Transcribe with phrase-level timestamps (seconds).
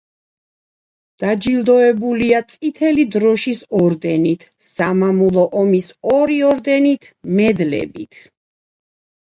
[1.23, 8.23] დაჯილდოებულია წითელი დროშის ორდენით, სამამულო ომის ორი ორდენით, მედლებით.